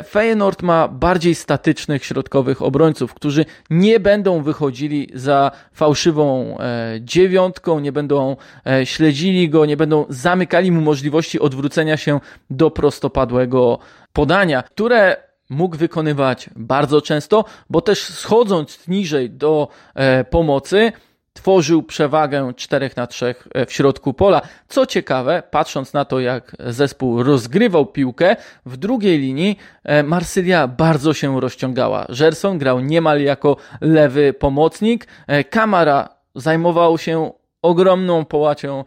Feyenoord 0.09 0.62
ma 0.62 0.88
bardziej 0.88 1.35
statycznych 1.35 2.04
środkowych 2.04 2.62
obrońców, 2.62 3.14
którzy 3.14 3.45
nie 3.71 4.00
będą 4.00 4.42
wychodzili 4.42 5.09
za 5.14 5.50
fałszywą 5.73 6.59
dziewiątką, 7.00 7.80
nie 7.80 7.92
będą 7.92 8.37
śledzili 8.85 9.50
go, 9.50 9.66
nie 9.66 9.76
będą 9.76 10.04
zamykali 10.09 10.73
mu 10.73 10.80
możliwości 10.80 11.40
odwrócenia 11.40 11.97
się 11.97 12.21
do 12.50 12.71
prostopadłego 12.71 13.78
podania, 14.12 14.62
które 14.62 15.16
mógł 15.50 15.76
wykonywać 15.76 16.50
bardzo 16.56 17.02
często, 17.02 17.45
bo 17.71 17.80
też 17.80 18.02
schodząc 18.02 18.88
niżej 18.88 19.30
do 19.30 19.68
e, 19.95 20.25
pomocy, 20.25 20.92
tworzył 21.37 21.83
przewagę 21.83 22.52
4 22.57 22.90
na 22.97 23.07
3 23.07 23.35
e, 23.55 23.66
w 23.66 23.73
środku 23.73 24.14
pola. 24.14 24.43
Co 24.69 24.87
ciekawe, 24.87 25.43
patrząc 25.50 25.93
na 25.93 26.05
to, 26.05 26.21
jak 26.21 26.57
zespół 26.66 27.23
rozgrywał 27.23 27.87
piłkę, 27.87 28.37
w 28.66 28.76
drugiej 28.76 29.19
linii 29.19 29.59
e, 29.85 30.02
Marsylia 30.02 30.69
bardzo 30.69 31.14
się 31.14 31.40
rozciągała. 31.40 32.07
Gerson 32.19 32.59
grał 32.59 32.81
niemal 32.81 33.21
jako 33.21 33.57
lewy 33.81 34.33
pomocnik, 34.33 35.07
e, 35.26 35.45
Kamara 35.45 36.09
zajmował 36.35 36.99
się 36.99 37.31
ogromną 37.62 38.25
połacią 38.25 38.84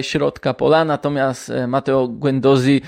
środka 0.00 0.54
pola, 0.54 0.84
natomiast 0.84 1.52
Matteo 1.68 2.08
Guendouzi 2.08 2.82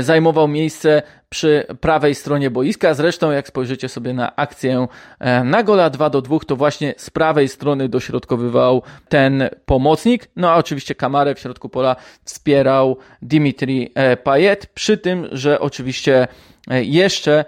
zajmował 0.00 0.48
miejsce 0.48 1.02
przy 1.28 1.66
prawej 1.80 2.14
stronie 2.14 2.50
boiska. 2.50 2.94
Zresztą, 2.94 3.30
jak 3.30 3.48
spojrzycie 3.48 3.88
sobie 3.88 4.14
na 4.14 4.36
akcję 4.36 4.88
e, 5.20 5.44
na 5.44 5.62
gola 5.62 5.90
2 5.90 6.10
do 6.10 6.22
2, 6.22 6.38
to 6.46 6.56
właśnie 6.56 6.94
z 6.96 7.10
prawej 7.10 7.48
strony 7.48 7.88
dośrodkowywał 7.88 8.82
ten 9.08 9.48
pomocnik. 9.66 10.28
No 10.36 10.50
a 10.50 10.56
oczywiście 10.56 10.94
kamarę 10.94 11.34
w 11.34 11.38
środku 11.38 11.68
pola 11.68 11.96
wspierał 12.24 12.96
Dimitri 13.22 13.92
e, 13.94 14.16
Payet, 14.16 14.66
przy 14.66 14.98
tym, 14.98 15.28
że 15.32 15.60
oczywiście 15.60 16.22
e, 16.22 16.28
jeszcze 16.70 17.44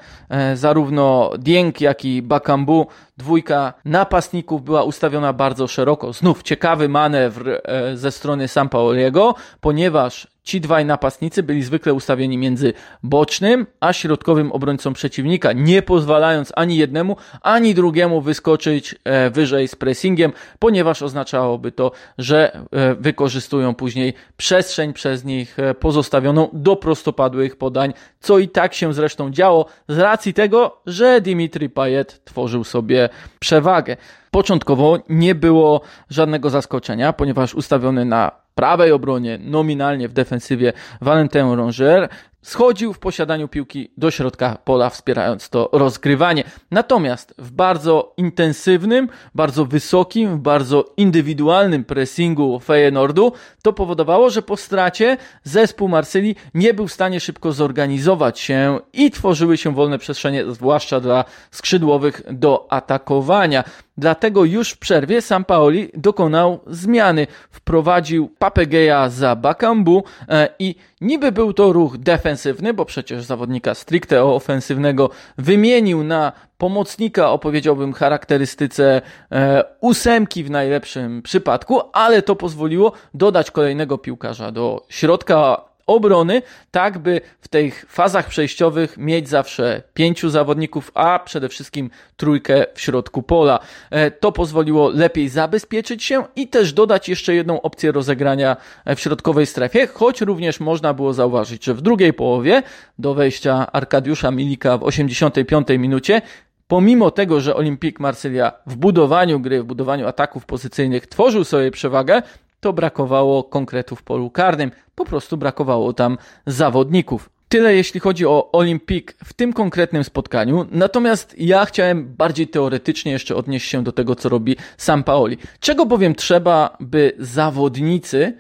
zarówno 0.55 1.31
Dieng, 1.39 1.81
jak 1.81 2.05
i 2.05 2.23
Bakambu, 2.23 2.87
dwójka 3.17 3.73
napastników 3.85 4.65
była 4.65 4.83
ustawiona 4.83 5.33
bardzo 5.33 5.69
szeroko. 5.69 6.12
Znów 6.12 6.43
ciekawy 6.43 6.89
manewr 6.89 7.61
ze 7.95 8.12
strony 8.12 8.49
Sampaoliego, 8.49 9.35
ponieważ 9.61 10.27
Ci 10.42 10.61
dwaj 10.61 10.85
napastnicy 10.85 11.42
byli 11.42 11.62
zwykle 11.62 11.94
ustawieni 11.94 12.38
między 12.38 12.73
bocznym 13.02 13.66
a 13.80 13.92
środkowym 13.92 14.52
obrońcą 14.52 14.92
przeciwnika, 14.92 15.52
nie 15.52 15.82
pozwalając 15.82 16.52
ani 16.56 16.76
jednemu, 16.76 17.16
ani 17.42 17.75
drugiemu 17.75 18.20
wyskoczyć 18.20 18.94
e, 19.04 19.30
wyżej 19.30 19.68
z 19.68 19.75
pressingiem, 19.75 20.32
ponieważ 20.59 21.02
oznaczałoby 21.02 21.73
to, 21.73 21.92
że 22.18 22.52
e, 22.54 22.94
wykorzystują 22.94 23.75
później 23.75 24.14
przestrzeń 24.37 24.92
przez 24.92 25.25
nich 25.25 25.59
e, 25.59 25.75
pozostawioną 25.75 26.49
do 26.52 26.76
prostopadłych 26.76 27.56
podań, 27.56 27.92
co 28.20 28.38
i 28.38 28.49
tak 28.49 28.75
się 28.75 28.94
zresztą 28.94 29.30
działo 29.30 29.66
z 29.88 29.99
racji 29.99 30.35
tego, 30.35 30.80
że 30.87 31.20
Dimitri 31.20 31.70
Payet 31.70 32.25
tworzył 32.25 32.64
sobie 32.64 33.09
przewagę. 33.38 33.97
Początkowo 34.30 34.99
nie 35.09 35.35
było 35.35 35.80
żadnego 36.11 36.50
zaskoczenia, 36.50 37.12
ponieważ 37.12 37.54
ustawiony 37.54 38.04
na 38.04 38.32
prawej 38.61 38.93
obronie, 38.93 39.38
nominalnie 39.43 40.09
w 40.09 40.12
defensywie 40.12 40.73
Valentin 41.00 41.52
Ronger 41.52 42.09
schodził 42.42 42.92
w 42.92 42.99
posiadaniu 42.99 43.49
piłki 43.49 43.90
do 43.97 44.11
środka 44.11 44.59
pola, 44.64 44.90
wspierając 44.90 45.49
to 45.49 45.68
rozgrywanie. 45.73 46.44
Natomiast 46.70 47.35
w 47.38 47.50
bardzo 47.50 48.14
intensywnym, 48.16 49.09
bardzo 49.35 49.64
wysokim, 49.64 50.40
bardzo 50.40 50.85
indywidualnym 50.97 51.85
pressingu 51.85 52.61
Feyenoordu 52.61 53.32
to 53.62 53.73
powodowało, 53.73 54.30
że 54.30 54.42
po 54.42 54.56
stracie 54.56 55.16
zespół 55.44 55.88
Marsylii 55.88 56.37
nie 56.54 56.75
był 56.75 56.88
w 56.88 56.92
stanie 56.92 57.20
szybko 57.20 57.52
zorganizować 57.52 58.40
się 58.40 58.80
i 58.92 59.11
tworzyły 59.11 59.56
się 59.56 59.75
wolne 59.75 59.99
przestrzenie, 59.99 60.44
zwłaszcza 60.52 61.00
dla 61.00 61.25
skrzydłowych 61.50 62.23
do 62.30 62.66
atakowania. 62.70 63.64
Dlatego 64.00 64.44
już 64.44 64.70
w 64.70 64.78
przerwie 64.78 65.23
Sam 65.23 65.44
Paoli 65.44 65.90
dokonał 65.94 66.61
zmiany. 66.66 67.26
Wprowadził 67.50 68.28
Papegeja 68.38 69.09
za 69.09 69.37
Bakambu 69.37 70.04
e, 70.28 70.49
i 70.59 70.75
niby 71.00 71.32
był 71.32 71.52
to 71.52 71.73
ruch 71.73 71.99
defensywny, 71.99 72.30
bo 72.75 72.85
przecież 72.85 73.25
zawodnika 73.25 73.75
stricte 73.75 74.25
ofensywnego 74.25 75.11
wymienił 75.39 76.05
na 76.05 76.33
pomocnika 76.59 77.31
o 77.31 77.39
powiedziałbym 77.39 77.93
charakterystyce 77.93 79.03
e, 79.33 79.65
ósemki 79.81 80.45
w 80.45 80.51
najlepszym 80.51 81.23
przypadku, 81.23 81.81
ale 81.93 82.23
to 82.23 82.37
pozwoliło 82.37 82.93
dodać 83.15 83.51
kolejnego 83.51 83.99
piłkarza 83.99 84.53
do 84.53 84.87
środka 84.89 85.70
obrony, 85.90 86.42
tak 86.70 86.99
by 86.99 87.20
w 87.40 87.49
tych 87.49 87.87
fazach 87.88 88.28
przejściowych 88.28 88.99
mieć 88.99 89.28
zawsze 89.28 89.82
pięciu 89.94 90.30
zawodników, 90.30 90.90
a 90.94 91.18
przede 91.18 91.49
wszystkim 91.49 91.90
trójkę 92.16 92.66
w 92.75 92.80
środku 92.80 93.23
pola. 93.23 93.59
E, 93.90 94.11
to 94.11 94.32
pozwoliło 94.32 94.88
lepiej 94.88 95.28
zabezpieczyć 95.28 96.04
się 96.04 96.25
i 96.37 96.49
też 96.49 96.73
dodać 96.73 97.09
jeszcze 97.09 97.35
jedną 97.35 97.62
opcję 97.62 97.92
rozegrania 97.92 98.56
w 98.97 99.00
środkowej 99.00 99.47
strefie, 99.47 99.87
choć 99.87 100.20
również 100.20 100.61
można 100.61 100.94
było 100.94 101.12
zauważyć, 101.12 101.64
że 101.64 101.75
w 101.75 101.80
drugiej 101.80 102.12
połowie 102.12 102.62
do 102.99 103.14
wejścia 103.14 103.73
Arkadiusza 103.73 104.30
Milika 104.30 104.78
w 104.78 104.82
85 104.82 105.68
minucie 105.78 106.23
pomimo 106.70 107.11
tego, 107.11 107.40
że 107.40 107.56
Olympique 107.56 108.02
Marsylia 108.02 108.52
w 108.66 108.76
budowaniu 108.76 109.40
gry, 109.40 109.62
w 109.62 109.64
budowaniu 109.66 110.06
ataków 110.06 110.47
pozycyjnych 110.47 111.06
tworzył 111.06 111.44
sobie 111.44 111.70
przewagę, 111.70 112.23
to 112.61 112.73
brakowało 112.73 113.45
konkretów 113.45 114.00
w 114.00 114.02
polu 114.02 114.31
karnym. 114.31 114.71
Po 114.95 115.05
prostu 115.05 115.37
brakowało 115.37 115.93
tam 115.93 116.19
zawodników. 116.47 117.31
Tyle 117.49 117.75
jeśli 117.75 118.00
chodzi 118.00 118.26
o 118.26 118.52
Olimpik 118.52 119.17
w 119.25 119.33
tym 119.33 119.52
konkretnym 119.52 120.05
spotkaniu. 120.05 120.67
Natomiast 120.71 121.35
ja 121.38 121.64
chciałem 121.64 122.14
bardziej 122.14 122.49
teoretycznie 122.49 123.12
jeszcze 123.12 123.37
odnieść 123.37 123.71
się 123.71 123.85
do 123.85 123.93
tego, 123.93 124.14
co 124.17 124.29
robi 124.29 124.57
Sam 124.76 125.05
Paoli. 125.05 125.38
Czego 125.61 125.87
bowiem 125.87 126.14
trzeba, 126.14 126.76
by 126.81 127.12
zawodnicy 127.19 128.37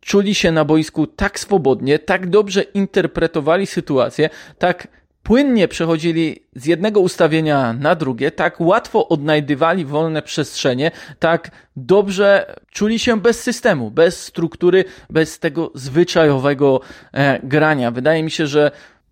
czuli 0.00 0.34
się 0.34 0.52
na 0.52 0.64
boisku 0.64 1.06
tak 1.06 1.40
swobodnie, 1.40 1.98
tak 1.98 2.30
dobrze 2.30 2.62
interpretowali 2.62 3.66
sytuację, 3.66 4.30
tak 4.58 4.88
płynnie 5.22 5.68
przechodzili 5.68 6.42
z 6.54 6.66
jednego 6.66 7.00
ustawienia 7.00 7.72
na 7.72 7.94
drugie, 7.94 8.30
tak 8.30 8.60
łatwo 8.60 9.08
odnajdywali 9.08 9.84
wolne 9.84 10.22
przestrzenie, 10.22 10.90
tak 11.18 11.50
dobrze 11.76 12.54
czuli 12.70 12.98
się 12.98 13.20
bez 13.20 13.42
systemu, 13.42 13.90
bez 13.90 14.22
struktury, 14.22 14.84
bez 15.10 15.38
tego 15.38 15.70
zwyczajowego 15.74 16.80
e, 17.12 17.40
grania. 17.42 17.90
Wydaje 17.90 18.22
mi 18.22 18.30
się, 18.30 18.46
że 18.46 18.70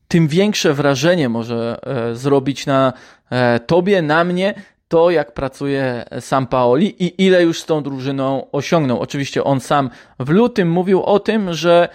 tym 0.08 0.28
większe 0.28 0.74
wrażenie 0.74 1.28
może 1.28 1.78
e, 1.82 2.14
zrobić 2.16 2.66
na 2.66 2.92
e, 3.30 3.60
tobie, 3.60 4.02
na 4.02 4.24
mnie, 4.24 4.54
to, 4.88 5.10
jak 5.10 5.34
pracuje 5.34 6.04
sam 6.20 6.46
Paoli 6.46 7.04
i 7.04 7.26
ile 7.26 7.42
już 7.42 7.60
z 7.60 7.66
tą 7.66 7.82
drużyną 7.82 8.50
osiągnął. 8.52 9.00
Oczywiście 9.00 9.44
on 9.44 9.60
sam 9.60 9.90
w 10.18 10.30
lutym 10.30 10.70
mówił 10.70 11.02
o 11.02 11.20
tym, 11.20 11.52
że 11.52 11.88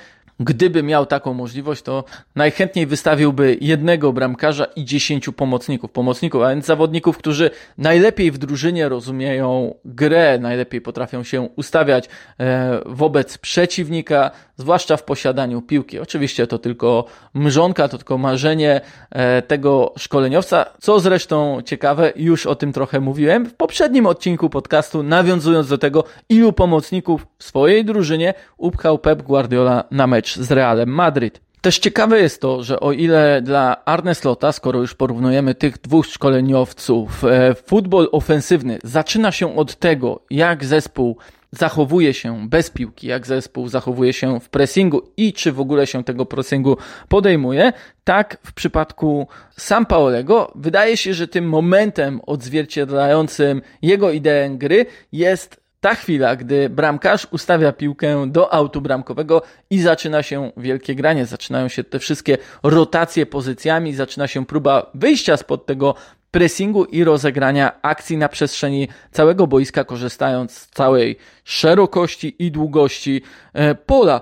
Gdyby 0.43 0.83
miał 0.83 1.05
taką 1.05 1.33
możliwość, 1.33 1.81
to 1.81 2.03
najchętniej 2.35 2.87
wystawiłby 2.87 3.57
jednego 3.61 4.13
bramkarza 4.13 4.65
i 4.65 4.85
dziesięciu 4.85 5.33
pomocników. 5.33 5.91
Pomocników, 5.91 6.41
a 6.41 6.49
więc 6.49 6.65
zawodników, 6.65 7.17
którzy 7.17 7.49
najlepiej 7.77 8.31
w 8.31 8.37
drużynie 8.37 8.89
rozumieją 8.89 9.75
grę, 9.85 10.39
najlepiej 10.39 10.81
potrafią 10.81 11.23
się 11.23 11.41
ustawiać 11.41 12.09
e, 12.39 12.79
wobec 12.85 13.37
przeciwnika, 13.37 14.31
zwłaszcza 14.57 14.97
w 14.97 15.03
posiadaniu 15.03 15.61
piłki. 15.61 15.99
Oczywiście 15.99 16.47
to 16.47 16.57
tylko 16.57 17.05
mrzonka, 17.33 17.87
to 17.87 17.97
tylko 17.97 18.17
marzenie 18.17 18.81
e, 19.09 19.41
tego 19.41 19.93
szkoleniowca, 19.97 20.65
co 20.81 20.99
zresztą 20.99 21.61
ciekawe, 21.65 22.13
już 22.15 22.45
o 22.45 22.55
tym 22.55 22.73
trochę 22.73 22.99
mówiłem 22.99 23.45
w 23.45 23.53
poprzednim 23.53 24.05
odcinku 24.05 24.49
podcastu, 24.49 25.03
nawiązując 25.03 25.67
do 25.67 25.77
tego, 25.77 26.03
ilu 26.29 26.53
pomocników 26.53 27.27
w 27.37 27.43
swojej 27.43 27.85
drużynie 27.85 28.33
upchał 28.57 28.99
Pep 28.99 29.21
Guardiola 29.21 29.83
na 29.91 30.07
mecz 30.07 30.32
z 30.35 30.51
Realem 30.51 30.89
Madryt. 30.89 31.41
Też 31.61 31.79
ciekawe 31.79 32.21
jest 32.21 32.41
to, 32.41 32.63
że 32.63 32.79
o 32.79 32.91
ile 32.91 33.41
dla 33.41 33.85
Arne 33.85 34.15
Slota, 34.15 34.51
skoro 34.51 34.79
już 34.79 34.93
porównujemy 34.93 35.55
tych 35.55 35.77
dwóch 35.77 36.05
szkoleniowców, 36.05 37.23
e, 37.23 37.55
futbol 37.55 38.09
ofensywny 38.11 38.79
zaczyna 38.83 39.31
się 39.31 39.55
od 39.55 39.75
tego, 39.75 40.19
jak 40.29 40.65
zespół 40.65 41.17
zachowuje 41.51 42.13
się 42.13 42.49
bez 42.49 42.69
piłki, 42.69 43.07
jak 43.07 43.27
zespół 43.27 43.67
zachowuje 43.67 44.13
się 44.13 44.39
w 44.39 44.49
pressingu 44.49 45.01
i 45.17 45.33
czy 45.33 45.51
w 45.51 45.59
ogóle 45.59 45.87
się 45.87 46.03
tego 46.03 46.25
pressingu 46.25 46.77
podejmuje, 47.07 47.73
tak 48.03 48.37
w 48.43 48.53
przypadku 48.53 49.27
Sam 49.57 49.85
Paolego 49.85 50.51
wydaje 50.55 50.97
się, 50.97 51.13
że 51.13 51.27
tym 51.27 51.49
momentem 51.49 52.21
odzwierciedlającym 52.25 53.61
jego 53.81 54.11
ideę 54.11 54.49
gry 54.49 54.85
jest 55.11 55.62
ta 55.83 55.95
chwila, 55.95 56.35
gdy 56.35 56.69
bramkarz 56.69 57.27
ustawia 57.31 57.71
piłkę 57.71 58.31
do 58.31 58.53
autu 58.53 58.81
bramkowego 58.81 59.41
i 59.69 59.81
zaczyna 59.81 60.23
się 60.23 60.51
wielkie 60.57 60.95
granie, 60.95 61.25
zaczynają 61.25 61.67
się 61.67 61.83
te 61.83 61.99
wszystkie 61.99 62.37
rotacje 62.63 63.25
pozycjami, 63.25 63.93
zaczyna 63.93 64.27
się 64.27 64.45
próba 64.45 64.91
wyjścia 64.93 65.37
spod 65.37 65.65
tego 65.65 65.95
pressingu 66.31 66.85
i 66.85 67.03
rozegrania 67.03 67.81
akcji 67.81 68.17
na 68.17 68.29
przestrzeni 68.29 68.87
całego 69.11 69.47
boiska, 69.47 69.83
korzystając 69.83 70.51
z 70.51 70.67
całej 70.67 71.17
szerokości 71.43 72.35
i 72.39 72.51
długości 72.51 73.21
e, 73.53 73.75
pola. 73.75 74.21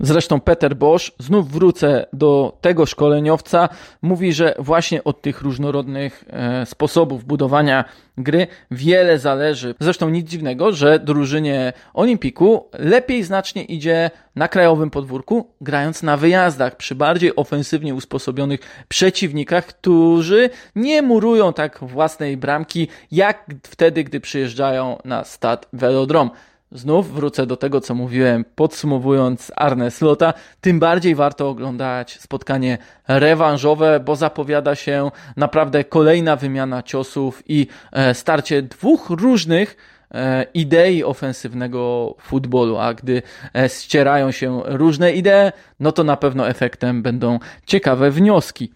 Zresztą 0.00 0.40
Peter 0.40 0.76
Bosch, 0.76 1.10
znów 1.18 1.50
wrócę 1.50 2.06
do 2.12 2.58
tego 2.60 2.86
szkoleniowca, 2.86 3.68
mówi, 4.02 4.32
że 4.32 4.54
właśnie 4.58 5.04
od 5.04 5.22
tych 5.22 5.42
różnorodnych 5.42 6.24
e, 6.30 6.66
sposobów 6.66 7.24
budowania 7.24 7.84
gry 8.18 8.46
wiele 8.70 9.18
zależy. 9.18 9.74
Zresztą 9.80 10.08
nic 10.08 10.28
dziwnego, 10.28 10.72
że 10.72 10.98
drużynie 10.98 11.72
Olimpiku 11.94 12.68
lepiej 12.78 13.22
znacznie 13.22 13.64
idzie 13.64 14.10
na 14.36 14.48
krajowym 14.48 14.90
podwórku, 14.90 15.50
grając 15.60 16.02
na 16.02 16.16
wyjazdach 16.16 16.76
przy 16.76 16.94
bardziej 16.94 17.36
ofensywnie 17.36 17.94
usposobionych 17.94 18.60
przeciwnikach, 18.88 19.66
którzy 19.66 20.50
nie 20.76 21.02
murują 21.02 21.52
tak 21.52 21.78
własnej 21.82 22.36
bramki, 22.36 22.88
jak 23.12 23.46
wtedy, 23.62 24.04
gdy 24.04 24.20
przyjeżdżają 24.20 24.98
na 25.04 25.24
stad 25.24 25.68
Velodrom. 25.72 26.30
Znów 26.74 27.14
wrócę 27.14 27.46
do 27.46 27.56
tego, 27.56 27.80
co 27.80 27.94
mówiłem, 27.94 28.44
podsumowując 28.54 29.52
Arne 29.56 29.90
Slota. 29.90 30.34
Tym 30.60 30.80
bardziej 30.80 31.14
warto 31.14 31.48
oglądać 31.48 32.20
spotkanie 32.20 32.78
rewanżowe, 33.08 34.00
bo 34.00 34.16
zapowiada 34.16 34.74
się 34.74 35.10
naprawdę 35.36 35.84
kolejna 35.84 36.36
wymiana 36.36 36.82
ciosów 36.82 37.42
i 37.48 37.66
e, 37.92 38.14
starcie 38.14 38.62
dwóch 38.62 39.10
różnych 39.10 39.76
e, 40.14 40.46
idei 40.54 41.04
ofensywnego 41.04 42.14
futbolu, 42.20 42.78
a 42.78 42.94
gdy 42.94 43.22
e, 43.56 43.68
ścierają 43.68 44.30
się 44.30 44.62
różne 44.64 45.12
idee, 45.12 45.52
no 45.80 45.92
to 45.92 46.04
na 46.04 46.16
pewno 46.16 46.48
efektem 46.48 47.02
będą 47.02 47.38
ciekawe 47.66 48.10
wnioski. 48.10 48.72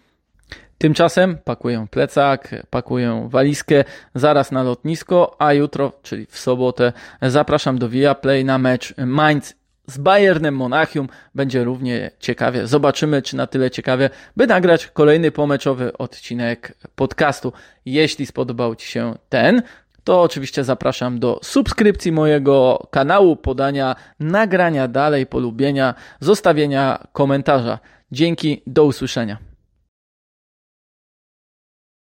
Tymczasem 0.79 1.39
pakuję 1.45 1.87
plecak, 1.91 2.67
pakuję 2.71 3.29
walizkę 3.31 3.85
zaraz 4.15 4.53
na 4.53 4.63
lotnisko, 4.63 5.37
a 5.39 5.53
jutro, 5.53 5.93
czyli 6.03 6.27
w 6.27 6.39
sobotę, 6.39 6.93
zapraszam 7.23 7.79
do 7.79 7.89
Viaplay 7.89 8.45
na 8.45 8.59
mecz 8.59 8.95
Mainz 8.97 9.55
z 9.87 9.99
Bayernem 9.99 10.57
Monachium. 10.57 11.09
Będzie 11.35 11.65
równie 11.65 12.11
ciekawie. 12.21 12.67
Zobaczymy, 12.67 13.23
czy 13.23 13.37
na 13.37 13.47
tyle 13.47 13.71
ciekawie, 13.71 14.11
by 14.37 14.47
nagrać 14.47 14.87
kolejny 14.87 15.31
pomeczowy 15.31 15.99
odcinek 15.99 16.75
podcastu. 16.95 17.53
Jeśli 17.85 18.27
spodobał 18.27 18.77
Ci 18.77 18.89
się 18.89 19.15
ten, 19.29 19.63
to 20.05 20.23
oczywiście 20.23 20.65
zapraszam 20.65 21.19
do 21.19 21.41
subskrypcji 21.43 22.13
mojego 22.13 22.87
kanału, 22.91 23.37
podania 23.37 23.97
nagrania 24.21 24.89
dalej, 24.89 25.27
polubienia, 25.27 25.95
zostawienia 26.21 27.07
komentarza. 27.13 27.79
Dzięki, 28.13 28.63
do 28.67 28.85
usłyszenia. 28.85 29.48